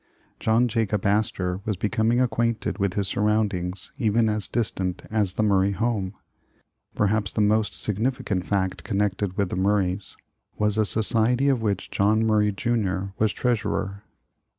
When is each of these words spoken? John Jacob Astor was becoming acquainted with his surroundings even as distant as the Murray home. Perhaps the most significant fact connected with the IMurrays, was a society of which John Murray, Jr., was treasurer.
John 0.39 0.67
Jacob 0.67 1.05
Astor 1.05 1.61
was 1.63 1.77
becoming 1.77 2.19
acquainted 2.19 2.79
with 2.79 2.95
his 2.95 3.07
surroundings 3.07 3.91
even 3.99 4.29
as 4.29 4.47
distant 4.47 5.03
as 5.11 5.33
the 5.33 5.43
Murray 5.43 5.73
home. 5.73 6.15
Perhaps 6.95 7.33
the 7.33 7.41
most 7.41 7.75
significant 7.79 8.43
fact 8.43 8.83
connected 8.83 9.37
with 9.37 9.49
the 9.49 9.55
IMurrays, 9.57 10.15
was 10.57 10.79
a 10.79 10.87
society 10.87 11.49
of 11.49 11.61
which 11.61 11.91
John 11.91 12.25
Murray, 12.25 12.51
Jr., 12.51 13.11
was 13.19 13.31
treasurer. 13.31 14.01